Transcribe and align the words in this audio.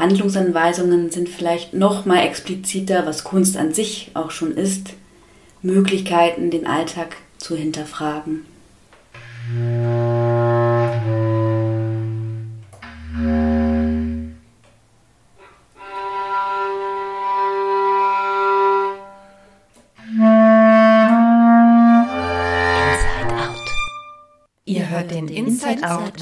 Handlungsanweisungen 0.00 1.10
sind 1.10 1.28
vielleicht 1.28 1.74
noch 1.74 2.06
mal 2.06 2.26
expliziter, 2.26 3.06
was 3.06 3.22
Kunst 3.22 3.56
an 3.56 3.72
sich 3.74 4.10
auch 4.14 4.30
schon 4.30 4.56
ist. 4.56 4.94
Möglichkeiten, 5.62 6.50
den 6.50 6.66
Alltag 6.66 7.16
zu 7.38 7.54
hinterfragen. 7.54 8.46
Inside 9.54 9.99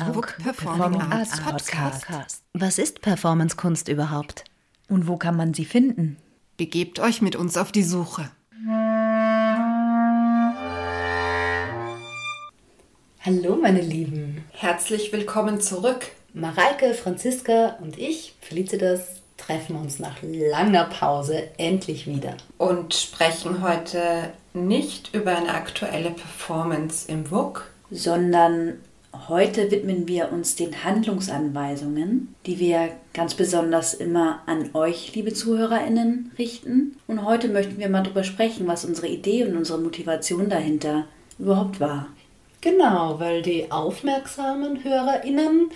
Out 0.01 0.13
Book 0.13 0.37
Performing 0.43 1.01
Arts 1.01 1.41
Podcast. 1.41 2.43
Was 2.53 2.79
ist 2.79 3.01
Performancekunst 3.01 3.89
überhaupt? 3.89 4.45
Und 4.89 5.09
wo 5.09 5.17
kann 5.17 5.37
man 5.37 5.55
sie 5.55 5.65
finden? 5.65 6.19
Begebt 6.57 7.01
euch 7.01 7.21
mit 7.23 7.37
uns 7.37 7.57
auf 7.57 7.73
die 7.73 7.83
Suche. 7.83 8.31
Hallo 13.21 13.57
meine 13.57 13.81
Lieben. 13.81 14.45
Herzlich 14.53 15.13
willkommen 15.13 15.61
zurück. 15.61 16.07
Mareike, 16.33 16.95
Franziska 16.95 17.77
und 17.81 17.99
ich, 17.99 18.35
Felicitas, 18.41 19.23
treffen 19.37 19.77
uns 19.77 19.99
nach 19.99 20.17
langer 20.23 20.85
Pause 20.85 21.49
endlich 21.59 22.07
wieder. 22.07 22.37
Und 22.59 22.95
sprechen 22.95 23.63
heute 23.63 24.33
nicht 24.53 25.15
über 25.15 25.37
eine 25.37 25.55
aktuelle 25.55 26.11
Performance 26.11 27.11
im 27.11 27.31
WUK, 27.31 27.71
sondern 27.91 28.79
Heute 29.13 29.71
widmen 29.71 30.07
wir 30.07 30.33
uns 30.33 30.55
den 30.55 30.85
Handlungsanweisungen, 30.85 32.35
die 32.45 32.59
wir 32.59 32.91
ganz 33.15 33.35
besonders 33.35 33.95
immer 33.95 34.43
an 34.47 34.71
euch, 34.75 35.15
liebe 35.15 35.33
ZuhörerInnen, 35.33 36.33
richten. 36.39 36.97
Und 37.07 37.25
heute 37.25 37.49
möchten 37.49 37.79
wir 37.79 37.89
mal 37.89 38.03
darüber 38.03 38.23
sprechen, 38.23 38.67
was 38.67 38.85
unsere 38.85 39.09
Idee 39.09 39.45
und 39.45 39.57
unsere 39.57 39.81
Motivation 39.81 40.51
dahinter 40.51 41.07
überhaupt 41.39 41.81
war. 41.81 42.09
Genau, 42.61 43.19
weil 43.19 43.41
die 43.43 43.71
aufmerksamen 43.71 44.85
HörerInnen 44.85 45.71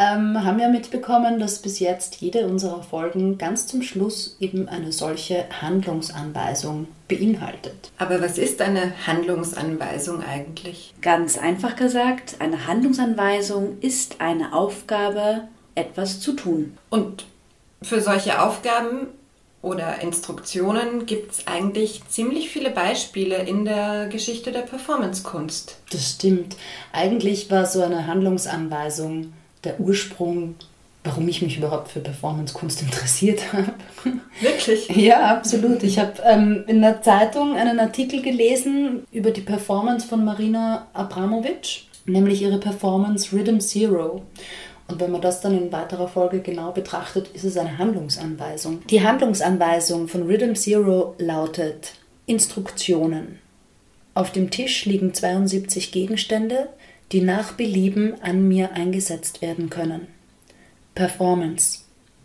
ähm, 0.00 0.42
haben 0.42 0.58
ja 0.58 0.68
mitbekommen, 0.68 1.38
dass 1.38 1.58
bis 1.58 1.78
jetzt 1.78 2.16
jede 2.16 2.46
unserer 2.46 2.82
Folgen 2.82 3.36
ganz 3.36 3.66
zum 3.66 3.82
Schluss 3.82 4.36
eben 4.40 4.66
eine 4.66 4.92
solche 4.92 5.44
Handlungsanweisung 5.60 6.88
beinhaltet. 7.06 7.92
Aber 7.98 8.22
was 8.22 8.38
ist 8.38 8.62
eine 8.62 8.94
Handlungsanweisung 9.06 10.22
eigentlich? 10.24 10.94
Ganz 11.02 11.36
einfach 11.36 11.76
gesagt, 11.76 12.36
eine 12.38 12.66
Handlungsanweisung 12.66 13.78
ist 13.82 14.22
eine 14.22 14.54
Aufgabe, 14.54 15.48
etwas 15.74 16.20
zu 16.20 16.32
tun. 16.32 16.78
Und 16.88 17.26
für 17.82 18.00
solche 18.00 18.42
Aufgaben 18.42 19.08
oder 19.60 20.00
Instruktionen 20.00 21.04
gibt 21.04 21.32
es 21.32 21.46
eigentlich 21.46 22.00
ziemlich 22.08 22.48
viele 22.48 22.70
Beispiele 22.70 23.36
in 23.36 23.66
der 23.66 24.08
Geschichte 24.08 24.50
der 24.50 24.62
Performancekunst. 24.62 25.76
Das 25.92 26.12
stimmt. 26.12 26.56
Eigentlich 26.94 27.50
war 27.50 27.66
so 27.66 27.82
eine 27.82 28.06
Handlungsanweisung 28.06 29.34
der 29.64 29.80
Ursprung, 29.80 30.54
warum 31.04 31.28
ich 31.28 31.42
mich 31.42 31.56
überhaupt 31.56 31.88
für 31.88 32.00
Performance-Kunst 32.00 32.82
interessiert 32.82 33.52
habe. 33.52 33.72
Wirklich? 34.40 34.88
Ja, 34.96 35.36
absolut. 35.36 35.82
Ich 35.82 35.98
habe 35.98 36.14
ähm, 36.24 36.64
in 36.66 36.82
der 36.82 37.02
Zeitung 37.02 37.56
einen 37.56 37.78
Artikel 37.80 38.22
gelesen 38.22 39.04
über 39.12 39.30
die 39.30 39.40
Performance 39.40 40.06
von 40.06 40.24
Marina 40.24 40.86
Abramovic, 40.92 41.84
nämlich 42.06 42.42
ihre 42.42 42.58
Performance 42.58 43.34
Rhythm 43.34 43.60
Zero. 43.60 44.22
Und 44.88 45.00
wenn 45.00 45.12
man 45.12 45.20
das 45.20 45.40
dann 45.40 45.56
in 45.56 45.70
weiterer 45.72 46.08
Folge 46.08 46.40
genau 46.40 46.72
betrachtet, 46.72 47.28
ist 47.32 47.44
es 47.44 47.56
eine 47.56 47.78
Handlungsanweisung. 47.78 48.82
Die 48.88 49.02
Handlungsanweisung 49.02 50.08
von 50.08 50.24
Rhythm 50.24 50.54
Zero 50.54 51.14
lautet 51.18 51.92
Instruktionen. 52.26 53.38
Auf 54.14 54.32
dem 54.32 54.50
Tisch 54.50 54.84
liegen 54.86 55.14
72 55.14 55.92
Gegenstände, 55.92 56.68
die 57.12 57.20
nach 57.20 57.52
Belieben 57.52 58.14
an 58.22 58.46
mir 58.46 58.72
eingesetzt 58.72 59.42
werden 59.42 59.70
können. 59.70 60.06
Performance. 60.94 61.80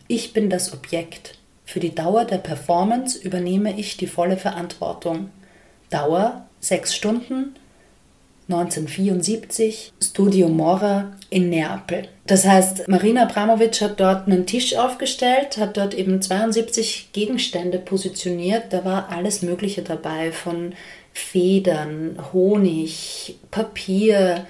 Ich 0.07 0.34
bin 0.34 0.50
das 0.50 0.73
Objekt. 0.73 1.40
Für 1.66 1.79
die 1.79 1.96
Dauer 1.96 2.25
der 2.25 2.38
Performance 2.38 3.18
übernehme 3.18 3.78
ich 3.79 3.97
die 3.97 4.07
volle 4.07 4.38
Verantwortung. 4.38 5.29
Dauer 5.90 6.45
6 6.59 6.95
Stunden, 6.95 7.56
1974, 8.47 9.94
Studio 10.03 10.50
Mora 10.50 11.13
in 11.31 11.50
Neapel. 11.50 12.07
Das 12.28 12.45
heißt, 12.45 12.88
Marina 12.88 13.24
Abramovic 13.24 13.81
hat 13.81 14.00
dort 14.00 14.28
einen 14.28 14.45
Tisch 14.45 14.75
aufgestellt, 14.75 15.57
hat 15.57 15.78
dort 15.78 15.95
eben 15.95 16.22
72 16.22 17.09
Gegenstände 17.12 17.79
positioniert. 17.79 18.66
Da 18.72 18.85
war 18.85 19.09
alles 19.09 19.41
Mögliche 19.41 19.81
dabei, 19.81 20.31
von 20.31 20.74
Federn, 21.12 22.18
Honig, 22.34 23.38
Papier, 23.50 24.45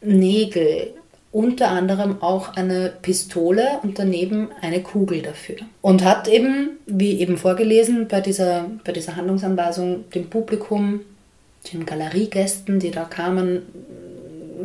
Nägel, 0.00 0.94
unter 1.32 1.68
anderem 1.68 2.22
auch 2.22 2.56
eine 2.56 2.92
Pistole 3.02 3.80
und 3.82 3.98
daneben 3.98 4.48
eine 4.62 4.82
Kugel 4.82 5.22
dafür. 5.22 5.56
Und 5.82 6.04
hat 6.04 6.28
eben, 6.28 6.78
wie 6.86 7.20
eben 7.20 7.36
vorgelesen, 7.36 8.08
bei 8.08 8.20
dieser, 8.20 8.70
bei 8.84 8.92
dieser 8.92 9.16
Handlungsanweisung 9.16 10.08
dem 10.10 10.30
Publikum, 10.30 11.00
den 11.72 11.84
Galeriegästen, 11.84 12.78
die 12.78 12.90
da 12.90 13.04
kamen, 13.04 13.62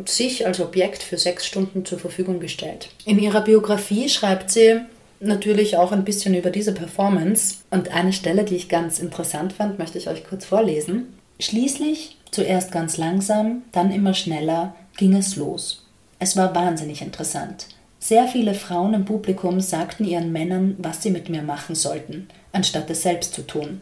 sich 0.06 0.46
als 0.46 0.60
Objekt 0.60 1.02
für 1.02 1.18
sechs 1.18 1.46
Stunden 1.46 1.84
zur 1.84 1.98
Verfügung 1.98 2.40
gestellt. 2.40 2.88
In 3.04 3.18
ihrer 3.18 3.42
Biografie 3.42 4.08
schreibt 4.08 4.50
sie 4.50 4.80
natürlich 5.20 5.76
auch 5.76 5.92
ein 5.92 6.04
bisschen 6.04 6.34
über 6.34 6.50
diese 6.50 6.72
Performance. 6.72 7.56
Und 7.70 7.94
eine 7.94 8.12
Stelle, 8.12 8.44
die 8.44 8.56
ich 8.56 8.68
ganz 8.68 8.98
interessant 8.98 9.52
fand, 9.52 9.78
möchte 9.78 9.98
ich 9.98 10.08
euch 10.08 10.24
kurz 10.24 10.44
vorlesen. 10.44 11.12
Schließlich, 11.38 12.16
zuerst 12.30 12.72
ganz 12.72 12.96
langsam, 12.96 13.62
dann 13.72 13.92
immer 13.92 14.14
schneller, 14.14 14.74
ging 14.96 15.14
es 15.14 15.36
los. 15.36 15.86
Es 16.18 16.36
war 16.36 16.54
wahnsinnig 16.54 17.02
interessant. 17.02 17.66
Sehr 17.98 18.26
viele 18.26 18.54
Frauen 18.54 18.94
im 18.94 19.04
Publikum 19.04 19.60
sagten 19.60 20.04
ihren 20.04 20.32
Männern, 20.32 20.76
was 20.78 21.02
sie 21.02 21.10
mit 21.10 21.28
mir 21.28 21.42
machen 21.42 21.74
sollten, 21.74 22.28
anstatt 22.52 22.90
es 22.90 23.02
selbst 23.02 23.34
zu 23.34 23.42
tun. 23.42 23.80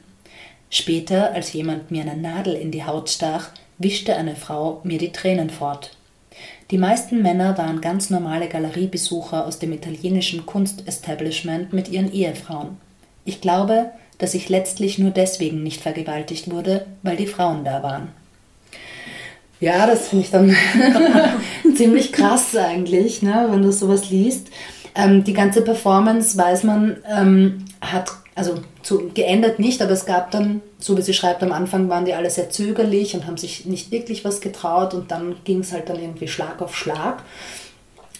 Später, 0.68 1.32
als 1.32 1.52
jemand 1.52 1.90
mir 1.90 2.02
eine 2.02 2.16
Nadel 2.16 2.54
in 2.54 2.70
die 2.70 2.84
Haut 2.84 3.10
stach, 3.10 3.50
wischte 3.78 4.14
eine 4.16 4.36
Frau 4.36 4.80
mir 4.84 4.98
die 4.98 5.12
Tränen 5.12 5.50
fort. 5.50 5.96
Die 6.70 6.78
meisten 6.78 7.22
Männer 7.22 7.58
waren 7.58 7.80
ganz 7.80 8.10
normale 8.10 8.48
Galeriebesucher 8.48 9.46
aus 9.46 9.58
dem 9.58 9.72
italienischen 9.72 10.46
Kunstestablishment 10.46 11.72
mit 11.72 11.88
ihren 11.88 12.12
Ehefrauen. 12.12 12.76
Ich 13.24 13.40
glaube, 13.40 13.90
dass 14.18 14.34
ich 14.34 14.48
letztlich 14.48 14.98
nur 14.98 15.10
deswegen 15.10 15.62
nicht 15.62 15.80
vergewaltigt 15.80 16.50
wurde, 16.50 16.86
weil 17.02 17.16
die 17.16 17.26
Frauen 17.26 17.64
da 17.64 17.82
waren. 17.82 18.08
Ja, 19.60 19.86
das 19.86 20.08
finde 20.08 20.24
ich 20.24 20.30
dann 20.30 20.56
ziemlich 21.76 22.12
krass 22.12 22.56
eigentlich, 22.56 23.20
ne, 23.20 23.48
wenn 23.50 23.62
du 23.62 23.70
sowas 23.70 24.08
liest. 24.08 24.48
Ähm, 24.94 25.22
die 25.22 25.34
ganze 25.34 25.62
Performance, 25.62 26.36
weiß 26.36 26.64
man, 26.64 26.96
ähm, 27.08 27.66
hat, 27.80 28.10
also 28.34 28.54
zu, 28.82 29.10
geändert 29.12 29.58
nicht, 29.58 29.82
aber 29.82 29.92
es 29.92 30.06
gab 30.06 30.30
dann, 30.30 30.62
so 30.78 30.96
wie 30.96 31.02
sie 31.02 31.12
schreibt, 31.12 31.42
am 31.42 31.52
Anfang 31.52 31.90
waren 31.90 32.06
die 32.06 32.14
alle 32.14 32.30
sehr 32.30 32.48
zögerlich 32.48 33.14
und 33.14 33.26
haben 33.26 33.36
sich 33.36 33.66
nicht 33.66 33.92
wirklich 33.92 34.24
was 34.24 34.40
getraut 34.40 34.94
und 34.94 35.10
dann 35.10 35.36
ging 35.44 35.60
es 35.60 35.72
halt 35.72 35.90
dann 35.90 36.00
irgendwie 36.00 36.28
Schlag 36.28 36.62
auf 36.62 36.74
Schlag. 36.74 37.22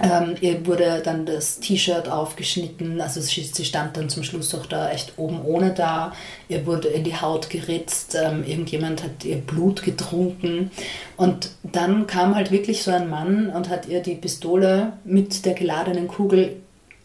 Ähm, 0.02 0.34
ihr 0.40 0.66
wurde 0.66 1.02
dann 1.04 1.26
das 1.26 1.60
T-Shirt 1.60 2.08
aufgeschnitten, 2.08 3.00
also 3.00 3.20
sie, 3.20 3.42
sie, 3.42 3.64
stand 3.64 3.96
dann 3.96 4.08
zum 4.08 4.22
Schluss 4.22 4.54
auch 4.54 4.66
da 4.66 4.90
echt 4.90 5.14
oben 5.18 5.44
ohne 5.44 5.72
da. 5.72 6.12
Ihr 6.48 6.64
wurde 6.66 6.88
in 6.88 7.04
die 7.04 7.16
Haut 7.16 7.50
geritzt, 7.50 8.16
ähm, 8.20 8.44
irgendjemand 8.44 9.02
hat 9.02 9.24
ihr 9.24 9.36
Blut 9.36 9.82
getrunken. 9.82 10.70
Und 11.16 11.50
dann 11.62 12.06
kam 12.06 12.34
halt 12.34 12.50
wirklich 12.50 12.82
so 12.82 12.90
ein 12.90 13.10
Mann 13.10 13.50
und 13.50 13.68
hat 13.68 13.88
ihr 13.88 14.00
die 14.00 14.14
Pistole 14.14 14.94
mit 15.04 15.44
der 15.44 15.54
geladenen 15.54 16.08
Kugel 16.08 16.56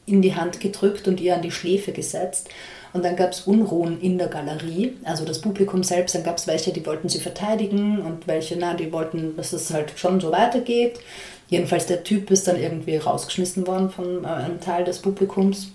in 0.05 0.21
die 0.21 0.35
Hand 0.35 0.59
gedrückt 0.59 1.07
und 1.07 1.19
ihr 1.19 1.35
an 1.35 1.41
die 1.41 1.51
Schläfe 1.51 1.91
gesetzt. 1.91 2.49
Und 2.95 3.03
dann 3.03 3.17
gab 3.17 3.33
es 3.33 3.41
Unruhen 3.41 3.99
in 3.99 4.17
der 4.17 4.27
Galerie, 4.27 4.93
also 5.03 5.25
das 5.25 5.41
Publikum 5.41 5.83
selbst. 5.83 6.15
Dann 6.15 6.23
gab 6.23 6.37
es 6.37 6.47
welche, 6.47 6.71
die 6.71 6.85
wollten 6.85 7.09
sie 7.09 7.19
verteidigen 7.19 7.99
und 7.99 8.25
welche, 8.25 8.55
na, 8.57 8.73
die 8.73 8.93
wollten, 8.93 9.35
dass 9.35 9.51
es 9.51 9.73
halt 9.73 9.91
schon 9.97 10.21
so 10.21 10.31
weitergeht. 10.31 11.01
Jedenfalls 11.49 11.87
der 11.87 12.05
Typ 12.05 12.31
ist 12.31 12.47
dann 12.47 12.57
irgendwie 12.57 12.95
rausgeschmissen 12.95 13.67
worden 13.67 13.89
von 13.89 14.23
äh, 14.23 14.27
einem 14.27 14.61
Teil 14.61 14.85
des 14.85 14.99
Publikums, 14.99 15.73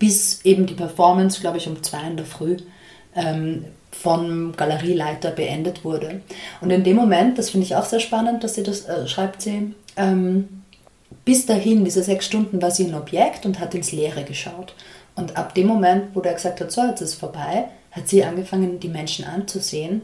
bis 0.00 0.44
eben 0.44 0.66
die 0.66 0.74
Performance, 0.74 1.40
glaube 1.40 1.58
ich, 1.58 1.68
um 1.68 1.80
zwei 1.84 2.04
in 2.04 2.16
der 2.16 2.26
Früh 2.26 2.56
ähm, 3.14 3.66
vom 3.92 4.56
Galerieleiter 4.56 5.30
beendet 5.30 5.84
wurde. 5.84 6.20
Und 6.60 6.70
in 6.70 6.82
dem 6.82 6.96
Moment, 6.96 7.38
das 7.38 7.50
finde 7.50 7.64
ich 7.64 7.76
auch 7.76 7.84
sehr 7.84 8.00
spannend, 8.00 8.42
dass 8.42 8.56
sie 8.56 8.64
das 8.64 8.86
äh, 8.86 9.06
schreibt 9.06 9.40
sie, 9.40 9.72
ähm, 9.96 10.48
bis 11.24 11.46
dahin, 11.46 11.84
diese 11.84 12.02
sechs 12.02 12.26
Stunden, 12.26 12.60
war 12.60 12.72
sie 12.72 12.86
ein 12.86 12.94
Objekt 12.96 13.46
und 13.46 13.60
hat 13.60 13.72
ins 13.76 13.92
Leere 13.92 14.24
geschaut. 14.24 14.74
Und 15.16 15.36
ab 15.36 15.54
dem 15.54 15.66
Moment, 15.68 16.14
wo 16.14 16.20
der 16.20 16.34
gesagt 16.34 16.60
hat, 16.60 16.72
so, 16.72 16.82
jetzt 16.82 17.00
ist 17.00 17.10
es 17.10 17.14
vorbei, 17.14 17.66
hat 17.92 18.08
sie 18.08 18.24
angefangen, 18.24 18.80
die 18.80 18.88
Menschen 18.88 19.24
anzusehen, 19.24 20.02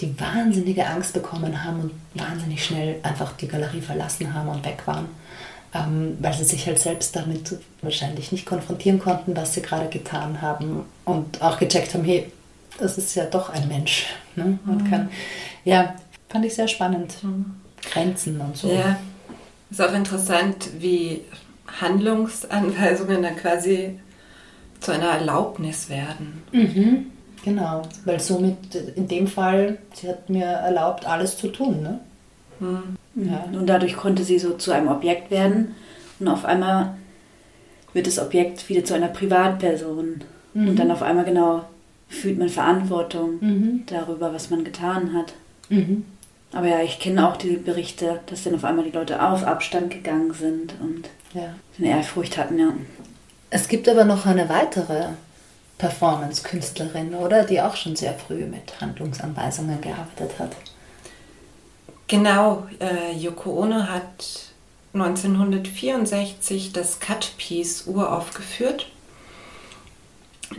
die 0.00 0.18
wahnsinnige 0.20 0.86
Angst 0.86 1.12
bekommen 1.12 1.64
haben 1.64 1.80
und 1.80 1.92
wahnsinnig 2.14 2.64
schnell 2.64 2.96
einfach 3.02 3.32
die 3.32 3.48
Galerie 3.48 3.80
verlassen 3.80 4.32
haben 4.32 4.48
und 4.48 4.64
weg 4.64 4.82
waren. 4.86 5.08
ähm, 5.74 6.16
weil 6.20 6.34
sie 6.34 6.44
sich 6.44 6.66
halt 6.66 6.78
selbst 6.78 7.16
damit 7.16 7.56
wahrscheinlich 7.80 8.32
nicht 8.32 8.46
konfrontieren 8.46 8.98
konnten, 8.98 9.34
was 9.36 9.54
sie 9.54 9.62
gerade 9.62 9.88
getan 9.88 10.42
haben 10.42 10.84
und 11.04 11.40
auch 11.40 11.58
gecheckt 11.58 11.94
haben, 11.94 12.04
hey, 12.04 12.30
das 12.78 12.98
ist 12.98 13.14
ja 13.14 13.24
doch 13.24 13.50
ein 13.50 13.68
Mensch. 13.68 14.06
Ne? 14.36 14.58
Und 14.66 14.84
mhm. 14.84 14.90
kann, 14.90 15.10
ja, 15.64 15.94
fand 16.28 16.44
ich 16.44 16.54
sehr 16.54 16.68
spannend. 16.68 17.22
Mhm. 17.22 17.54
Grenzen 17.90 18.40
und 18.40 18.56
so. 18.56 18.70
Ja, 18.70 18.98
ist 19.70 19.80
auch 19.80 19.92
interessant, 19.92 20.68
wie 20.78 21.22
Handlungsanweisungen 21.80 23.22
dann 23.22 23.36
quasi 23.36 23.98
zu 24.82 24.92
einer 24.92 25.10
Erlaubnis 25.10 25.88
werden. 25.88 26.42
Mhm. 26.52 27.06
Genau, 27.44 27.82
weil 28.04 28.20
somit 28.20 28.74
in 28.96 29.08
dem 29.08 29.26
Fall, 29.26 29.78
sie 29.94 30.08
hat 30.08 30.30
mir 30.30 30.44
erlaubt, 30.44 31.06
alles 31.06 31.36
zu 31.36 31.48
tun. 31.48 31.82
Ne? 31.82 32.00
Mhm. 32.60 32.96
Ja. 33.14 33.44
Und 33.52 33.66
dadurch 33.66 33.96
konnte 33.96 34.22
sie 34.24 34.38
so 34.38 34.54
zu 34.54 34.72
einem 34.72 34.88
Objekt 34.88 35.30
werden 35.30 35.74
und 36.20 36.28
auf 36.28 36.44
einmal 36.44 36.94
wird 37.92 38.06
das 38.06 38.18
Objekt 38.18 38.68
wieder 38.68 38.84
zu 38.84 38.94
einer 38.94 39.08
Privatperson. 39.08 40.22
Mhm. 40.54 40.68
Und 40.68 40.78
dann 40.78 40.90
auf 40.90 41.02
einmal 41.02 41.24
genau 41.24 41.64
fühlt 42.08 42.38
man 42.38 42.48
Verantwortung 42.48 43.38
mhm. 43.40 43.82
darüber, 43.86 44.32
was 44.32 44.50
man 44.50 44.64
getan 44.64 45.12
hat. 45.14 45.34
Mhm. 45.68 46.04
Aber 46.52 46.68
ja, 46.68 46.82
ich 46.82 46.98
kenne 46.98 47.26
auch 47.26 47.36
die 47.36 47.56
Berichte, 47.56 48.20
dass 48.26 48.44
dann 48.44 48.54
auf 48.54 48.64
einmal 48.64 48.84
die 48.84 48.90
Leute 48.90 49.22
auf 49.22 49.44
Abstand 49.44 49.90
gegangen 49.90 50.32
sind 50.34 50.74
und 50.80 51.08
ja. 51.34 51.54
eine 51.78 51.88
Ehrfurcht 51.88 52.36
hatten, 52.36 52.58
ja. 52.58 52.72
Es 53.54 53.68
gibt 53.68 53.86
aber 53.86 54.06
noch 54.06 54.24
eine 54.24 54.48
weitere 54.48 55.08
Performance-Künstlerin, 55.76 57.14
oder? 57.14 57.44
Die 57.44 57.60
auch 57.60 57.76
schon 57.76 57.96
sehr 57.96 58.14
früh 58.14 58.46
mit 58.46 58.80
Handlungsanweisungen 58.80 59.78
gearbeitet 59.78 60.38
hat. 60.38 60.56
Genau, 62.08 62.66
äh, 62.80 63.14
Yoko 63.14 63.62
Ono 63.62 63.82
hat 63.88 64.52
1964 64.94 66.72
das 66.72 66.98
Cut 66.98 67.32
Piece 67.36 67.86
uraufgeführt. 67.86 68.86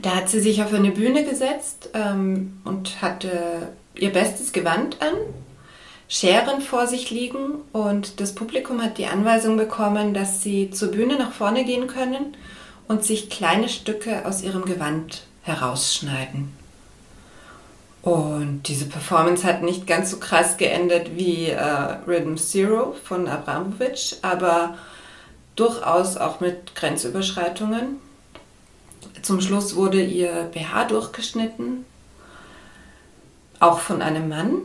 Da 0.03 0.17
hat 0.17 0.29
sie 0.29 0.39
sich 0.39 0.61
auf 0.61 0.71
eine 0.71 0.91
Bühne 0.91 1.23
gesetzt 1.23 1.89
ähm, 1.95 2.61
und 2.63 3.01
hatte 3.01 3.69
ihr 3.95 4.11
bestes 4.11 4.53
Gewand 4.53 5.01
an, 5.01 5.15
Scheren 6.07 6.61
vor 6.61 6.85
sich 6.85 7.09
liegen 7.09 7.55
und 7.71 8.19
das 8.19 8.35
Publikum 8.35 8.83
hat 8.83 8.99
die 8.99 9.07
Anweisung 9.07 9.57
bekommen, 9.57 10.13
dass 10.13 10.43
sie 10.43 10.69
zur 10.69 10.91
Bühne 10.91 11.17
nach 11.17 11.31
vorne 11.31 11.65
gehen 11.65 11.87
können 11.87 12.37
und 12.88 13.03
sich 13.03 13.30
kleine 13.30 13.69
Stücke 13.69 14.25
aus 14.25 14.41
ihrem 14.41 14.65
Gewand 14.65 15.24
herausschneiden. 15.44 16.53
Und 18.01 18.63
diese 18.68 18.85
Performance 18.85 19.45
hat 19.45 19.63
nicht 19.63 19.88
ganz 19.88 20.12
so 20.12 20.18
krass 20.18 20.57
geendet 20.57 21.15
wie 21.15 21.47
äh, 21.47 21.63
Rhythm 22.06 22.35
Zero 22.35 22.95
von 23.01 23.30
Abramovic, 23.30 24.18
aber 24.21 24.77
durchaus 25.56 26.18
auch 26.18 26.41
mit 26.41 26.75
Grenzüberschreitungen. 26.75 28.01
Zum 29.21 29.39
Schluss 29.39 29.77
wurde 29.77 30.03
ihr 30.03 30.50
BH 30.53 30.86
durchgeschnitten, 30.86 31.86
auch 33.62 33.79
von 33.79 34.01
einem 34.01 34.27
Mann. 34.27 34.57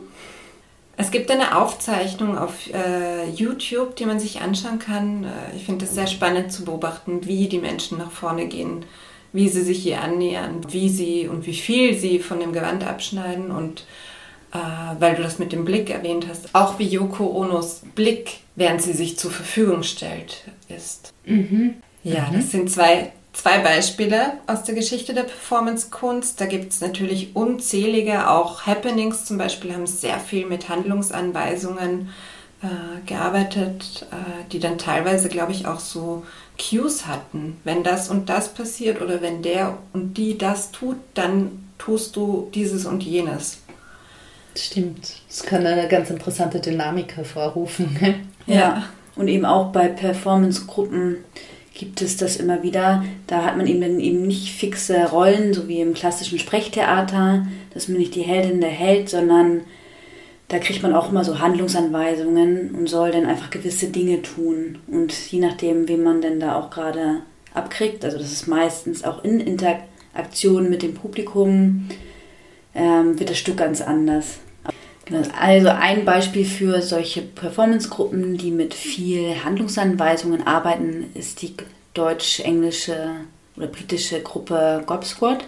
Es 0.99 1.11
gibt 1.11 1.31
eine 1.31 1.57
Aufzeichnung 1.57 2.37
auf 2.37 2.71
äh, 2.73 3.29
YouTube, 3.29 3.95
die 3.95 4.05
man 4.05 4.19
sich 4.19 4.41
anschauen 4.41 4.79
kann. 4.79 5.23
Äh, 5.23 5.55
ich 5.55 5.63
finde 5.63 5.85
es 5.85 5.95
sehr 5.95 6.07
spannend 6.07 6.51
zu 6.51 6.65
beobachten, 6.65 7.25
wie 7.25 7.47
die 7.47 7.59
Menschen 7.59 7.97
nach 7.97 8.11
vorne 8.11 8.47
gehen 8.47 8.85
wie 9.31 9.49
sie 9.49 9.61
sich 9.61 9.85
ihr 9.85 10.01
annähern, 10.01 10.61
wie 10.69 10.89
sie 10.89 11.27
und 11.27 11.45
wie 11.45 11.53
viel 11.53 11.97
sie 11.97 12.19
von 12.19 12.39
dem 12.39 12.53
Gewand 12.53 12.85
abschneiden 12.85 13.51
und 13.51 13.85
äh, 14.51 14.57
weil 14.99 15.15
du 15.15 15.21
das 15.21 15.37
mit 15.37 15.51
dem 15.51 15.65
Blick 15.65 15.89
erwähnt 15.89 16.25
hast, 16.27 16.53
auch 16.55 16.79
wie 16.79 16.87
Yoko 16.87 17.25
Onos 17.25 17.81
Blick, 17.95 18.37
während 18.55 18.81
sie 18.81 18.93
sich 18.93 19.17
zur 19.17 19.31
Verfügung 19.31 19.83
stellt, 19.83 20.45
ist. 20.67 21.13
Mhm. 21.25 21.75
Ja, 22.03 22.27
mhm. 22.29 22.37
das 22.37 22.51
sind 22.51 22.71
zwei, 22.71 23.11
zwei 23.39 23.59
Beispiele 23.59 24.33
aus 24.47 24.63
der 24.63 24.75
Geschichte 24.75 25.13
der 25.13 25.23
Performance-Kunst. 25.23 26.41
Da 26.41 26.45
gibt 26.45 26.73
es 26.73 26.81
natürlich 26.81 27.35
unzählige, 27.35 28.29
auch 28.29 28.65
Happenings 28.65 29.25
zum 29.25 29.37
Beispiel 29.37 29.73
haben 29.73 29.87
sehr 29.87 30.19
viel 30.19 30.45
mit 30.45 30.67
Handlungsanweisungen 30.67 32.09
äh, 32.61 32.67
gearbeitet, 33.05 34.07
äh, 34.11 34.51
die 34.51 34.59
dann 34.59 34.77
teilweise, 34.77 35.29
glaube 35.29 35.53
ich, 35.53 35.65
auch 35.67 35.79
so 35.79 36.25
Cues 36.57 37.07
hatten. 37.07 37.57
Wenn 37.63 37.83
das 37.83 38.09
und 38.09 38.27
das 38.27 38.53
passiert 38.53 39.01
oder 39.01 39.21
wenn 39.21 39.41
der 39.41 39.77
und 39.93 40.15
die 40.15 40.37
das 40.37 40.71
tut, 40.71 40.97
dann 41.13 41.69
tust 41.77 42.17
du 42.17 42.49
dieses 42.53 42.85
und 42.85 43.03
jenes. 43.03 43.59
Stimmt. 44.57 45.13
Das 45.29 45.43
kann 45.43 45.65
eine 45.65 45.87
ganz 45.87 46.09
interessante 46.09 46.59
Dynamik 46.59 47.15
hervorrufen. 47.15 48.19
ja. 48.45 48.55
ja. 48.55 48.83
Und 49.15 49.27
eben 49.27 49.45
auch 49.45 49.71
bei 49.71 49.87
Performance-Gruppen 49.87 51.17
gibt 51.79 52.01
es 52.01 52.17
das 52.17 52.35
immer 52.35 52.61
wieder. 52.61 53.05
Da 53.25 53.45
hat 53.45 53.55
man 53.55 53.65
eben, 53.65 54.01
eben 54.01 54.27
nicht 54.27 54.51
fixe 54.51 55.09
Rollen, 55.09 55.53
so 55.53 55.69
wie 55.69 55.79
im 55.79 55.93
klassischen 55.93 56.37
Sprechtheater, 56.37 57.47
dass 57.73 57.87
man 57.87 57.97
nicht 57.97 58.15
die 58.15 58.21
Heldin 58.21 58.59
der 58.59 58.69
Held, 58.69 59.09
sondern 59.09 59.61
da 60.49 60.59
kriegt 60.59 60.83
man 60.83 60.93
auch 60.93 61.09
immer 61.09 61.23
so 61.23 61.39
Handlungsanweisungen 61.39 62.75
und 62.75 62.87
soll 62.87 63.11
dann 63.11 63.25
einfach 63.25 63.49
gewisse 63.49 63.87
Dinge 63.87 64.21
tun. 64.21 64.79
Und 64.87 65.13
je 65.31 65.39
nachdem, 65.39 65.87
wem 65.87 66.03
man 66.03 66.21
denn 66.21 66.41
da 66.41 66.59
auch 66.59 66.69
gerade 66.69 67.21
abkriegt, 67.53 68.03
also 68.03 68.17
das 68.17 68.31
ist 68.31 68.47
meistens 68.47 69.05
auch 69.05 69.23
in 69.23 69.39
Interaktion 69.39 70.69
mit 70.69 70.81
dem 70.81 70.95
Publikum, 70.95 71.87
ähm, 72.75 73.17
wird 73.17 73.29
das 73.29 73.37
Stück 73.37 73.57
ganz 73.57 73.79
anders. 73.79 74.39
Genau. 75.09 75.27
Also 75.37 75.69
ein 75.69 76.05
Beispiel 76.05 76.45
für 76.45 76.81
solche 76.81 77.21
Performance-Gruppen, 77.23 78.37
die 78.37 78.51
mit 78.51 78.75
viel 78.75 79.43
Handlungsanweisungen 79.43 80.45
arbeiten, 80.45 81.09
ist 81.15 81.41
die 81.41 81.55
deutsch-englische 81.95 83.15
oder 83.57 83.67
britische 83.67 84.21
Gruppe 84.21 84.83
Gob 84.85 85.03
Squad. 85.03 85.45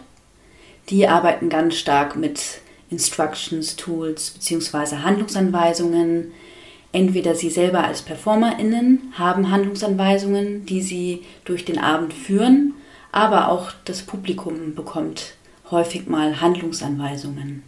Die 0.89 1.07
arbeiten 1.07 1.47
ganz 1.49 1.75
stark 1.75 2.15
mit 2.15 2.41
Instructions, 2.89 3.75
Tools 3.75 4.31
bzw. 4.31 4.97
Handlungsanweisungen. 4.97 6.31
Entweder 6.91 7.35
Sie 7.35 7.51
selber 7.51 7.83
als 7.83 8.01
PerformerInnen 8.01 9.13
haben 9.13 9.51
Handlungsanweisungen, 9.51 10.65
die 10.65 10.81
Sie 10.81 11.21
durch 11.45 11.63
den 11.65 11.77
Abend 11.77 12.13
führen, 12.13 12.73
aber 13.11 13.49
auch 13.49 13.71
das 13.85 14.01
Publikum 14.01 14.73
bekommt 14.73 15.35
häufig 15.69 16.07
mal 16.07 16.41
Handlungsanweisungen. 16.41 17.63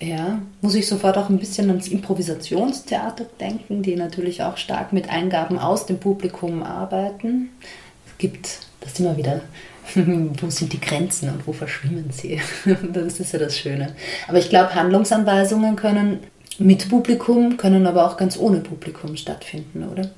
Ja, 0.00 0.40
muss 0.60 0.74
ich 0.74 0.86
sofort 0.86 1.16
auch 1.16 1.30
ein 1.30 1.38
bisschen 1.38 1.70
ans 1.70 1.88
Improvisationstheater 1.88 3.26
denken, 3.40 3.82
die 3.82 3.96
natürlich 3.96 4.42
auch 4.42 4.58
stark 4.58 4.92
mit 4.92 5.08
Eingaben 5.08 5.58
aus 5.58 5.86
dem 5.86 5.98
Publikum 5.98 6.62
arbeiten. 6.62 7.50
Es 8.06 8.18
gibt 8.18 8.58
das 8.80 9.00
immer 9.00 9.16
wieder 9.16 9.40
wo 9.94 10.50
sind 10.50 10.72
die 10.72 10.80
Grenzen 10.80 11.30
und 11.30 11.46
wo 11.46 11.52
verschwimmen 11.52 12.10
sie? 12.10 12.40
das 12.92 13.20
ist 13.20 13.32
ja 13.32 13.38
das 13.38 13.58
Schöne. 13.58 13.94
Aber 14.28 14.38
ich 14.38 14.48
glaube, 14.48 14.74
Handlungsanweisungen 14.74 15.76
können 15.76 16.20
mit 16.58 16.88
Publikum, 16.88 17.56
können 17.56 17.86
aber 17.86 18.06
auch 18.06 18.16
ganz 18.16 18.38
ohne 18.38 18.60
Publikum 18.60 19.16
stattfinden, 19.16 19.84
oder? 19.88 20.10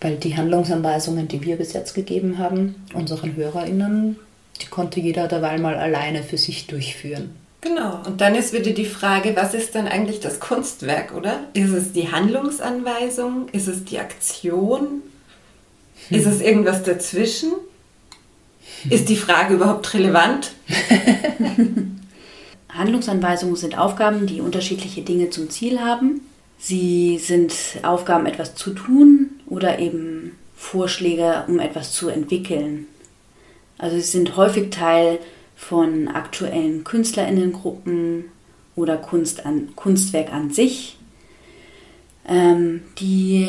Weil 0.00 0.16
die 0.16 0.36
Handlungsanweisungen, 0.36 1.28
die 1.28 1.42
wir 1.42 1.56
bis 1.56 1.72
jetzt 1.72 1.94
gegeben 1.94 2.38
haben, 2.38 2.74
unseren 2.92 3.34
HörerInnen, 3.34 4.16
die 4.60 4.66
konnte 4.66 5.00
jeder 5.00 5.28
derweil 5.28 5.58
mal 5.58 5.76
alleine 5.76 6.22
für 6.22 6.38
sich 6.38 6.66
durchführen. 6.66 7.34
Genau, 7.60 8.00
und 8.06 8.20
dann 8.20 8.34
ist 8.34 8.52
wieder 8.52 8.72
die 8.72 8.84
Frage, 8.84 9.34
was 9.34 9.54
ist 9.54 9.74
denn 9.74 9.88
eigentlich 9.88 10.20
das 10.20 10.40
Kunstwerk, 10.40 11.14
oder? 11.14 11.40
Ist 11.54 11.72
es 11.72 11.92
die 11.92 12.12
Handlungsanweisung? 12.12 13.48
Ist 13.50 13.66
es 13.66 13.84
die 13.84 13.98
Aktion? 13.98 15.02
Hm. 16.08 16.18
Ist 16.18 16.26
es 16.26 16.40
irgendwas 16.40 16.82
dazwischen? 16.82 17.52
Ist 18.88 19.08
die 19.08 19.16
Frage 19.16 19.54
überhaupt 19.54 19.94
relevant? 19.94 20.52
Handlungsanweisungen 22.68 23.56
sind 23.56 23.78
Aufgaben, 23.78 24.26
die 24.26 24.40
unterschiedliche 24.40 25.02
Dinge 25.02 25.30
zum 25.30 25.50
Ziel 25.50 25.80
haben. 25.80 26.20
Sie 26.58 27.18
sind 27.18 27.54
Aufgaben, 27.82 28.26
etwas 28.26 28.54
zu 28.54 28.70
tun 28.70 29.30
oder 29.46 29.78
eben 29.78 30.32
Vorschläge, 30.56 31.44
um 31.48 31.58
etwas 31.58 31.92
zu 31.92 32.08
entwickeln. 32.08 32.86
Also 33.78 33.96
sie 33.96 34.02
sind 34.02 34.36
häufig 34.36 34.70
Teil 34.70 35.18
von 35.56 36.08
aktuellen 36.08 36.84
Künstlerinnengruppen 36.84 38.26
oder 38.76 38.98
Kunst 38.98 39.46
an, 39.46 39.70
Kunstwerk 39.74 40.32
an 40.32 40.50
sich, 40.50 40.98
ähm, 42.28 42.82
die 42.98 43.48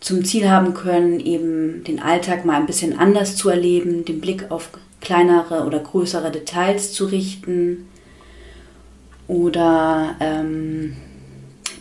zum 0.00 0.24
Ziel 0.24 0.50
haben 0.50 0.74
können, 0.74 1.20
eben 1.20 1.84
den 1.84 2.00
Alltag 2.00 2.44
mal 2.44 2.56
ein 2.56 2.66
bisschen 2.66 2.98
anders 2.98 3.36
zu 3.36 3.48
erleben, 3.48 4.04
den 4.04 4.20
Blick 4.20 4.50
auf 4.50 4.70
kleinere 5.00 5.64
oder 5.64 5.78
größere 5.78 6.30
Details 6.30 6.92
zu 6.92 7.06
richten 7.06 7.88
oder 9.26 10.16
ähm, 10.20 10.96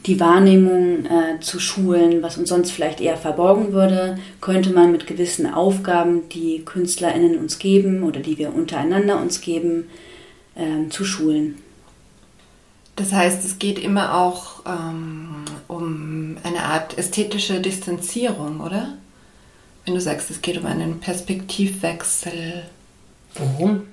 die 0.05 0.19
Wahrnehmung 0.19 1.05
äh, 1.05 1.39
zu 1.41 1.59
schulen, 1.59 2.23
was 2.23 2.37
uns 2.37 2.49
sonst 2.49 2.71
vielleicht 2.71 3.01
eher 3.01 3.17
verborgen 3.17 3.71
würde, 3.73 4.17
könnte 4.39 4.71
man 4.71 4.91
mit 4.91 5.07
gewissen 5.07 5.51
Aufgaben, 5.51 6.27
die 6.29 6.63
KünstlerInnen 6.65 7.37
uns 7.37 7.59
geben 7.59 8.03
oder 8.03 8.19
die 8.19 8.37
wir 8.37 8.53
untereinander 8.53 9.19
uns 9.21 9.41
geben, 9.41 9.89
äh, 10.55 10.89
zu 10.89 11.05
schulen. 11.05 11.57
Das 12.95 13.13
heißt, 13.13 13.45
es 13.45 13.59
geht 13.59 13.79
immer 13.79 14.15
auch 14.15 14.63
ähm, 14.65 15.45
um 15.67 16.37
eine 16.43 16.63
Art 16.63 16.97
ästhetische 16.97 17.61
Distanzierung, 17.61 18.59
oder? 18.59 18.97
wenn 19.85 19.95
du 19.95 20.01
sagst, 20.01 20.29
es 20.29 20.41
geht 20.41 20.57
um 20.57 20.65
einen 20.65 20.99
Perspektivwechsel. 20.99 22.63
Warum? 23.35 23.83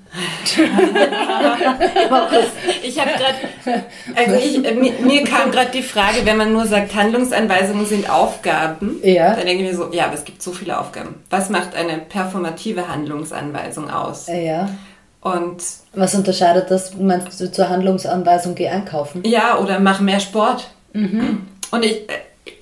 Ich 2.82 2.98
habe 2.98 3.10
gerade, 3.10 3.84
also 4.14 4.34
ich, 4.36 4.58
mir, 4.58 4.92
mir 5.02 5.24
kam 5.24 5.50
gerade 5.50 5.70
die 5.72 5.82
Frage, 5.82 6.24
wenn 6.24 6.36
man 6.36 6.52
nur 6.52 6.66
sagt, 6.66 6.94
Handlungsanweisungen 6.94 7.86
sind 7.86 8.08
Aufgaben, 8.10 8.96
Ja. 9.02 9.34
dann 9.34 9.46
denke 9.46 9.64
ich 9.64 9.70
mir 9.70 9.76
so, 9.76 9.92
ja, 9.92 10.06
aber 10.06 10.14
es 10.14 10.24
gibt 10.24 10.42
so 10.42 10.52
viele 10.52 10.78
Aufgaben. 10.78 11.16
Was 11.30 11.50
macht 11.50 11.74
eine 11.74 11.98
performative 11.98 12.88
Handlungsanweisung 12.88 13.90
aus? 13.90 14.26
Ja. 14.28 14.68
Und 15.20 15.62
Was 15.94 16.14
unterscheidet 16.14 16.70
das, 16.70 16.94
meinst 16.94 17.40
du, 17.40 17.50
zur 17.50 17.68
Handlungsanweisung, 17.68 18.54
geh 18.54 18.68
einkaufen? 18.68 19.22
ja, 19.24 19.58
oder 19.58 19.78
mach 19.80 20.00
mehr 20.00 20.20
Sport. 20.20 20.68
Und 20.94 21.84
ich, 21.84 22.02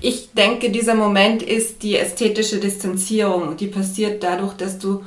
ich 0.00 0.32
denke, 0.32 0.70
dieser 0.70 0.94
Moment 0.94 1.42
ist 1.42 1.82
die 1.82 1.96
ästhetische 1.96 2.58
Distanzierung. 2.58 3.56
Die 3.56 3.68
passiert 3.68 4.22
dadurch, 4.22 4.54
dass 4.54 4.78
du 4.78 5.04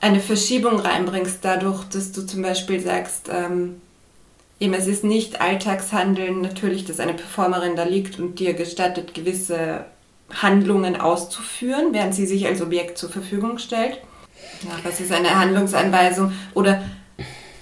eine 0.00 0.20
Verschiebung 0.20 0.80
reinbringst, 0.80 1.38
dadurch, 1.42 1.84
dass 1.84 2.12
du 2.12 2.22
zum 2.22 2.42
Beispiel 2.42 2.80
sagst, 2.80 3.28
ähm, 3.32 3.80
eben 4.60 4.74
es 4.74 4.86
ist 4.86 5.04
nicht 5.04 5.40
Alltagshandeln 5.40 6.40
natürlich, 6.40 6.84
dass 6.84 7.00
eine 7.00 7.14
Performerin 7.14 7.76
da 7.76 7.84
liegt 7.84 8.18
und 8.18 8.38
dir 8.38 8.54
gestattet, 8.54 9.14
gewisse 9.14 9.84
Handlungen 10.30 11.00
auszuführen, 11.00 11.92
während 11.92 12.14
sie 12.14 12.26
sich 12.26 12.46
als 12.46 12.60
Objekt 12.60 12.98
zur 12.98 13.10
Verfügung 13.10 13.58
stellt. 13.58 13.98
Ja, 14.62 14.70
was 14.82 15.00
ist 15.00 15.12
eine 15.12 15.38
Handlungsanweisung? 15.38 16.32
Oder 16.54 16.82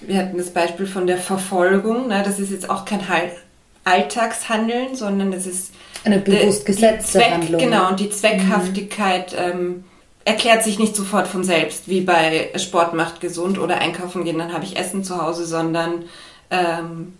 wir 0.01 0.17
hatten 0.17 0.37
das 0.37 0.51
Beispiel 0.51 0.85
von 0.85 1.07
der 1.07 1.17
Verfolgung. 1.17 2.07
Ne? 2.07 2.23
Das 2.23 2.39
ist 2.39 2.51
jetzt 2.51 2.69
auch 2.69 2.85
kein 2.85 3.01
Alltagshandeln, 3.83 4.95
sondern 4.95 5.31
das 5.31 5.45
ist 5.45 5.73
Eine 6.03 6.19
bewusst 6.19 6.65
gesetzte 6.65 7.19
Zweck, 7.19 7.31
Handlung. 7.31 7.61
Genau, 7.61 7.89
und 7.89 7.99
die 7.99 8.09
Zweckhaftigkeit 8.09 9.35
ähm, 9.37 9.83
erklärt 10.27 10.61
sich 10.61 10.77
nicht 10.77 10.93
sofort 10.93 11.25
von 11.25 11.45
selbst, 11.45 11.87
wie 11.87 12.01
bei 12.01 12.49
Sport 12.57 12.93
macht 12.93 13.21
gesund 13.21 13.57
oder 13.57 13.77
einkaufen 13.77 14.25
gehen, 14.25 14.37
dann 14.37 14.51
habe 14.51 14.65
ich 14.65 14.77
Essen 14.77 15.01
zu 15.05 15.21
Hause, 15.21 15.45
sondern 15.45 16.03
ähm, 16.51 17.13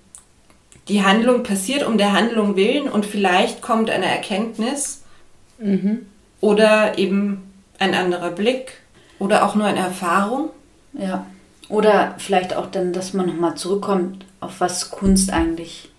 die 0.89 1.03
Handlung 1.03 1.43
passiert 1.43 1.87
um 1.87 1.97
der 1.97 2.11
Handlung 2.11 2.57
willen 2.57 2.89
und 2.89 3.05
vielleicht 3.05 3.61
kommt 3.61 3.89
eine 3.89 4.07
Erkenntnis 4.07 5.03
oder 6.41 6.97
eben 6.97 7.53
ein 7.79 7.95
anderer 7.95 8.29
Blick 8.29 8.73
oder 9.19 9.45
auch 9.45 9.55
nur 9.55 9.67
eine 9.67 9.79
Erfahrung. 9.79 10.49
Ja. 10.91 11.25
Oder 11.69 12.15
vielleicht 12.17 12.55
auch 12.57 12.67
dann, 12.67 12.91
dass 12.91 13.13
man 13.13 13.27
nochmal 13.27 13.55
zurückkommt, 13.55 14.25
auf 14.41 14.59
was 14.59 14.91
Kunst 14.91 15.31
eigentlich 15.31 15.89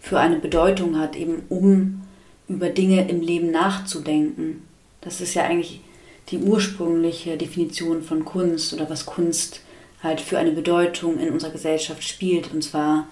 für 0.00 0.18
eine 0.18 0.36
Bedeutung 0.36 0.98
hat, 0.98 1.14
eben 1.14 1.44
um 1.48 2.02
über 2.48 2.70
Dinge 2.70 3.08
im 3.08 3.20
Leben 3.20 3.52
nachzudenken. 3.52 4.64
Das 5.00 5.20
ist 5.20 5.34
ja 5.34 5.44
eigentlich 5.44 5.80
die 6.28 6.38
ursprüngliche 6.38 7.36
Definition 7.36 8.02
von 8.02 8.24
Kunst 8.24 8.72
oder 8.72 8.90
was 8.90 9.06
Kunst 9.06 9.60
halt 10.02 10.20
für 10.20 10.38
eine 10.38 10.52
Bedeutung 10.52 11.18
in 11.18 11.30
unserer 11.32 11.52
Gesellschaft 11.52 12.02
spielt. 12.02 12.52
Und 12.52 12.62
zwar 12.62 13.06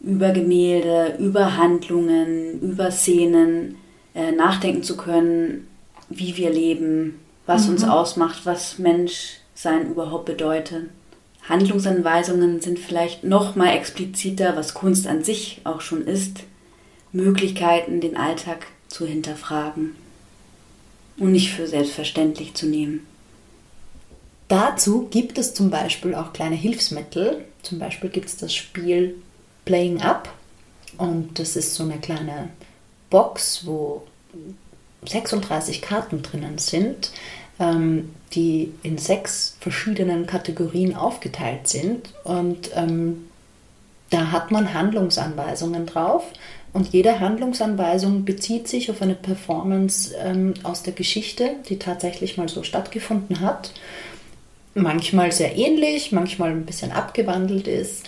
über 0.00 0.30
Gemälde, 0.30 1.16
über 1.18 1.56
Handlungen, 1.56 2.60
über 2.60 2.90
Szenen 2.90 3.76
äh, 4.14 4.32
nachdenken 4.32 4.82
zu 4.82 4.96
können, 4.96 5.66
wie 6.08 6.36
wir 6.36 6.50
leben, 6.50 7.20
was 7.46 7.68
uns 7.68 7.84
ausmacht, 7.84 8.40
was 8.44 8.78
Menschsein 8.78 9.90
überhaupt 9.90 10.24
bedeutet. 10.24 10.88
Handlungsanweisungen 11.48 12.60
sind 12.60 12.78
vielleicht 12.78 13.24
noch 13.24 13.56
mal 13.56 13.74
expliziter, 13.74 14.56
was 14.56 14.74
Kunst 14.74 15.06
an 15.06 15.24
sich 15.24 15.60
auch 15.64 15.80
schon 15.80 16.06
ist, 16.06 16.44
Möglichkeiten, 17.12 18.00
den 18.00 18.16
Alltag 18.16 18.66
zu 18.88 19.04
hinterfragen 19.04 19.96
und 21.20 21.30
nicht 21.30 21.52
für 21.52 21.68
selbstverständlich 21.68 22.54
zu 22.54 22.66
nehmen. 22.66 23.06
Dazu 24.48 25.06
gibt 25.08 25.38
es 25.38 25.54
zum 25.54 25.70
Beispiel 25.70 26.16
auch 26.16 26.32
kleine 26.32 26.56
Hilfsmittel. 26.56 27.44
Zum 27.62 27.78
Beispiel 27.78 28.10
gibt 28.10 28.26
es 28.26 28.36
das 28.36 28.52
Spiel 28.52 29.14
Playing 29.64 30.00
Up. 30.00 30.28
Und 30.98 31.38
das 31.38 31.54
ist 31.54 31.74
so 31.76 31.84
eine 31.84 31.98
kleine 31.98 32.48
Box, 33.10 33.64
wo 33.64 34.02
36 35.06 35.80
Karten 35.82 36.22
drinnen 36.22 36.58
sind, 36.58 37.12
ähm, 37.60 38.10
die 38.32 38.72
in 38.82 38.98
sechs 38.98 39.56
verschiedenen 39.60 40.26
Kategorien 40.26 40.96
aufgeteilt 40.96 41.68
sind. 41.68 42.12
Und 42.24 42.70
ähm, 42.74 43.28
da 44.10 44.32
hat 44.32 44.50
man 44.50 44.74
Handlungsanweisungen 44.74 45.86
drauf. 45.86 46.24
Und 46.72 46.92
jede 46.92 47.18
Handlungsanweisung 47.18 48.24
bezieht 48.24 48.68
sich 48.68 48.90
auf 48.90 49.02
eine 49.02 49.14
Performance 49.14 50.14
ähm, 50.22 50.54
aus 50.62 50.82
der 50.82 50.92
Geschichte, 50.92 51.56
die 51.68 51.78
tatsächlich 51.78 52.36
mal 52.36 52.48
so 52.48 52.62
stattgefunden 52.62 53.40
hat 53.40 53.72
manchmal 54.74 55.32
sehr 55.32 55.56
ähnlich, 55.56 56.12
manchmal 56.12 56.50
ein 56.50 56.66
bisschen 56.66 56.92
abgewandelt 56.92 57.66
ist. 57.66 58.04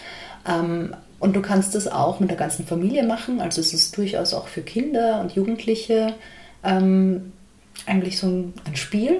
Ähm, 0.46 0.94
und 1.18 1.36
du 1.36 1.42
kannst 1.42 1.74
das 1.74 1.86
auch 1.86 2.20
mit 2.20 2.30
der 2.30 2.36
ganzen 2.36 2.66
Familie 2.66 3.04
machen. 3.04 3.40
Also 3.40 3.60
es 3.60 3.72
ist 3.72 3.96
durchaus 3.96 4.34
auch 4.34 4.48
für 4.48 4.62
Kinder 4.62 5.20
und 5.20 5.32
Jugendliche 5.32 6.14
ähm, 6.64 7.32
eigentlich 7.86 8.18
so 8.18 8.26
ein, 8.26 8.76
Spiel, 8.76 9.18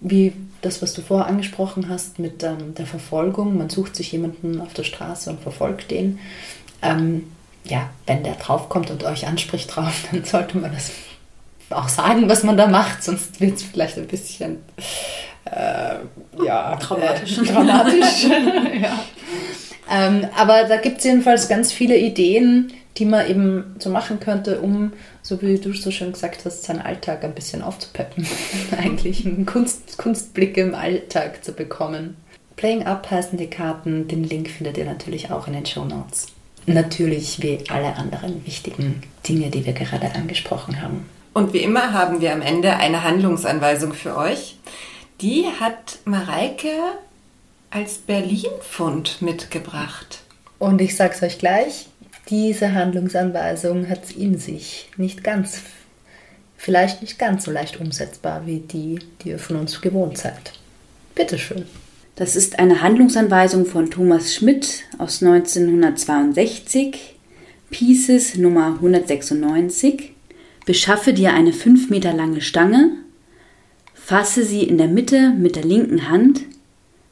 wie 0.00 0.32
das, 0.60 0.82
was 0.82 0.92
du 0.92 1.02
vorher 1.02 1.26
angesprochen 1.26 1.88
hast 1.88 2.18
mit 2.18 2.42
ähm, 2.42 2.74
der 2.74 2.86
Verfolgung. 2.86 3.56
Man 3.56 3.70
sucht 3.70 3.94
sich 3.94 4.12
jemanden 4.12 4.60
auf 4.60 4.74
der 4.74 4.84
Straße 4.84 5.30
und 5.30 5.40
verfolgt 5.40 5.90
den. 5.90 6.18
Ähm, 6.82 7.24
ja, 7.64 7.90
wenn 8.06 8.22
der 8.22 8.34
draufkommt 8.34 8.90
und 8.90 9.04
euch 9.04 9.26
anspricht 9.26 9.74
drauf, 9.74 10.04
dann 10.10 10.24
sollte 10.24 10.58
man 10.58 10.72
das 10.72 10.90
auch 11.70 11.88
sagen, 11.88 12.28
was 12.28 12.44
man 12.44 12.56
da 12.56 12.66
macht, 12.66 13.02
sonst 13.02 13.40
wird 13.40 13.56
es 13.56 13.62
vielleicht 13.62 13.96
ein 13.96 14.06
bisschen 14.06 14.58
äh, 15.46 15.96
ja, 16.44 16.76
Traumatisch. 16.76 17.38
Äh, 17.38 17.44
dramatisch. 17.44 18.24
ja. 18.82 18.98
ähm, 19.90 20.26
aber 20.36 20.64
da 20.64 20.76
gibt 20.76 20.98
es 20.98 21.04
jedenfalls 21.04 21.48
ganz 21.48 21.72
viele 21.72 21.96
Ideen, 21.96 22.72
die 22.96 23.04
man 23.04 23.28
eben 23.28 23.76
so 23.78 23.90
machen 23.90 24.20
könnte, 24.20 24.60
um, 24.60 24.92
so 25.22 25.42
wie 25.42 25.58
du 25.58 25.72
so 25.72 25.90
schön 25.90 26.12
gesagt 26.12 26.44
hast, 26.44 26.64
seinen 26.64 26.80
Alltag 26.80 27.24
ein 27.24 27.34
bisschen 27.34 27.62
aufzupeppen. 27.62 28.26
Eigentlich 28.78 29.26
einen 29.26 29.46
Kunst, 29.46 29.98
Kunstblick 29.98 30.56
im 30.56 30.74
Alltag 30.74 31.44
zu 31.44 31.52
bekommen. 31.52 32.16
Playing 32.56 32.86
Up 32.86 33.10
heißen 33.10 33.36
die 33.36 33.48
Karten. 33.50 34.06
Den 34.06 34.22
Link 34.22 34.48
findet 34.48 34.78
ihr 34.78 34.84
natürlich 34.84 35.30
auch 35.30 35.48
in 35.48 35.54
den 35.54 35.66
Show 35.66 35.84
Notes. 35.84 36.28
Natürlich 36.66 37.42
wie 37.42 37.58
alle 37.68 37.96
anderen 37.96 38.44
wichtigen 38.46 39.02
Dinge, 39.28 39.50
die 39.50 39.66
wir 39.66 39.72
gerade 39.72 40.14
angesprochen 40.14 40.80
haben. 40.80 41.08
Und 41.34 41.52
wie 41.52 41.58
immer 41.58 41.92
haben 41.92 42.20
wir 42.20 42.32
am 42.32 42.42
Ende 42.42 42.76
eine 42.76 43.02
Handlungsanweisung 43.02 43.92
für 43.92 44.16
euch. 44.16 44.56
Die 45.20 45.46
hat 45.60 45.98
Mareike 46.04 46.70
als 47.70 47.98
Berlin-Fund 47.98 49.20
mitgebracht. 49.20 50.20
Und 50.58 50.80
ich 50.80 50.96
sag's 50.96 51.22
euch 51.22 51.38
gleich, 51.38 51.88
diese 52.30 52.72
Handlungsanweisung 52.72 53.88
hat 53.88 54.04
es 54.04 54.12
in 54.12 54.38
sich. 54.38 54.88
Nicht 54.96 55.24
ganz, 55.24 55.60
vielleicht 56.56 57.02
nicht 57.02 57.18
ganz 57.18 57.44
so 57.44 57.50
leicht 57.50 57.80
umsetzbar 57.80 58.46
wie 58.46 58.60
die, 58.60 59.00
die 59.22 59.30
ihr 59.30 59.38
von 59.38 59.56
uns 59.56 59.80
gewohnt 59.80 60.18
seid. 60.18 60.52
Bitteschön. 61.14 61.66
Das 62.16 62.36
ist 62.36 62.60
eine 62.60 62.80
Handlungsanweisung 62.80 63.66
von 63.66 63.90
Thomas 63.90 64.32
Schmidt 64.34 64.84
aus 64.98 65.20
1962, 65.20 67.16
Pieces 67.70 68.36
Nummer 68.36 68.74
196. 68.74 70.12
Beschaffe 70.64 71.12
dir 71.12 71.32
eine 71.34 71.52
5 71.52 71.90
Meter 71.90 72.12
lange 72.12 72.40
Stange, 72.40 72.92
fasse 73.94 74.44
sie 74.44 74.62
in 74.62 74.78
der 74.78 74.86
Mitte 74.86 75.30
mit 75.30 75.56
der 75.56 75.64
linken 75.64 76.08
Hand, 76.08 76.42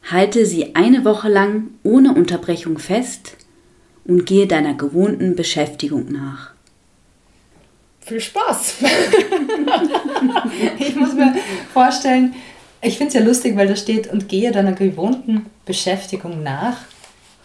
halte 0.09 0.47
sie 0.47 0.77
eine 0.77 1.05
Woche 1.05 1.29
lang 1.29 1.71
ohne 1.83 2.15
Unterbrechung 2.15 2.79
fest 2.79 3.37
und 4.05 4.25
gehe 4.25 4.47
deiner 4.47 4.75
gewohnten 4.75 5.35
Beschäftigung 5.35 6.13
nach. 6.13 6.53
Viel 8.03 8.21
Spaß! 8.21 8.77
ich 10.79 10.95
muss 10.95 11.13
mir 11.15 11.35
vorstellen, 11.73 12.35
ich 12.83 12.99
finde 12.99 13.09
es 13.09 13.15
ja 13.15 13.21
lustig, 13.23 13.57
weil 13.57 13.69
da 13.69 13.77
steht, 13.77 14.13
und 14.13 14.29
gehe 14.29 14.51
deiner 14.51 14.73
gewohnten 14.73 15.47
Beschäftigung 15.65 16.43
nach. 16.43 16.77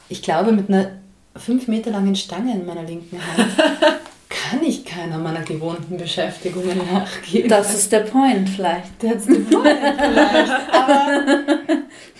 Ich 0.09 0.21
glaube, 0.21 0.51
mit 0.51 0.69
einer 0.69 0.89
fünf 1.35 1.67
Meter 1.67 1.91
langen 1.91 2.15
Stange 2.15 2.53
in 2.53 2.65
meiner 2.65 2.83
linken 2.83 3.19
Hand 3.19 3.49
kann 4.49 4.63
ich 4.63 4.85
keiner 4.85 5.17
meiner 5.17 5.41
gewohnten 5.41 5.97
Beschäftigungen 5.97 6.81
nachgehen. 6.91 7.49
Das 7.49 7.73
ist 7.73 7.91
der 7.91 8.01
Point 8.01 8.49
vielleicht. 8.49 8.99
That's 8.99 9.25
the 9.25 9.39
point 9.39 9.77
vielleicht. 9.97 10.51
Aber 10.71 11.07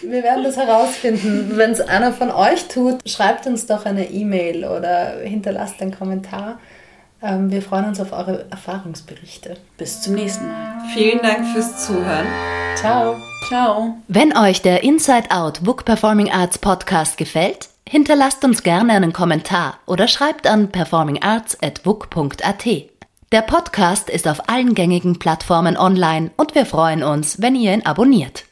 wir 0.02 0.24
werden 0.24 0.44
das 0.44 0.58
herausfinden. 0.58 1.54
Wenn 1.56 1.72
es 1.72 1.82
einer 1.82 2.14
von 2.14 2.32
euch 2.32 2.68
tut, 2.68 3.08
schreibt 3.10 3.48
uns 3.48 3.66
doch 3.66 3.86
eine 3.86 4.10
E-Mail 4.10 4.66
oder 4.66 5.20
hinterlasst 5.22 5.82
einen 5.82 5.96
Kommentar. 5.96 6.60
Ähm, 7.22 7.52
wir 7.52 7.62
freuen 7.62 7.86
uns 7.86 8.00
auf 8.00 8.12
eure 8.14 8.46
Erfahrungsberichte. 8.52 9.58
Bis 9.78 10.02
zum 10.02 10.14
nächsten 10.16 10.48
Mal. 10.48 10.82
Vielen 10.94 11.20
Dank 11.22 11.46
fürs 11.48 11.86
Zuhören. 11.86 12.28
Ciao. 12.76 13.16
Ciao. 13.48 13.98
Wenn 14.08 14.38
euch 14.38 14.62
der 14.62 14.84
Inside 14.84 15.32
Out 15.32 15.64
Book 15.64 15.86
Performing 15.86 16.32
Arts 16.32 16.58
Podcast 16.60 17.18
gefällt, 17.18 17.70
hinterlasst 17.88 18.44
uns 18.44 18.62
gerne 18.62 18.94
einen 18.94 19.14
Kommentar 19.14 19.80
oder 19.86 20.08
schreibt 20.08 20.46
an 20.48 20.70
performingarts@book.at. 20.70 22.66
Der 23.32 23.42
Podcast 23.42 24.10
ist 24.10 24.28
auf 24.28 24.48
allen 24.50 24.74
gängigen 24.76 25.20
Plattformen 25.20 25.76
online 25.76 26.32
und 26.38 26.56
wir 26.56 26.66
freuen 26.66 27.04
uns, 27.04 27.42
wenn 27.42 27.56
ihr 27.56 27.74
ihn 27.74 27.86
abonniert. 27.86 28.46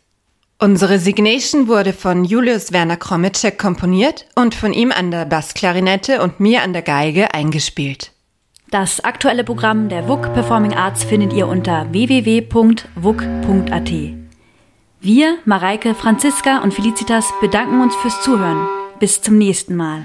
Unsere 0.58 1.00
Signation 1.00 1.68
wurde 1.68 1.94
von 1.94 2.24
Julius 2.24 2.72
Werner 2.72 2.98
Kromitschek 2.98 3.60
komponiert 3.60 4.26
und 4.36 4.56
von 4.56 4.74
ihm 4.74 4.92
an 4.92 5.12
der 5.12 5.26
Bassklarinette 5.26 6.22
und 6.22 6.40
mir 6.40 6.64
an 6.64 6.74
der 6.74 6.82
Geige 6.82 7.34
eingespielt. 7.34 8.15
Das 8.72 9.04
aktuelle 9.04 9.44
Programm 9.44 9.90
der 9.90 10.08
WUK 10.08 10.34
Performing 10.34 10.74
Arts 10.74 11.04
findet 11.04 11.34
ihr 11.34 11.48
unter 11.48 11.92
www.wuk.at. 11.92 13.92
Wir, 15.02 15.38
Mareike, 15.46 15.94
Franziska 15.94 16.64
und 16.64 16.74
Felicitas 16.74 17.32
bedanken 17.42 17.82
uns 17.82 17.96
fürs 17.96 18.24
Zuhören. 18.24 18.68
Bis 19.00 19.22
zum 19.22 19.38
nächsten 19.38 19.76
Mal. 19.76 20.04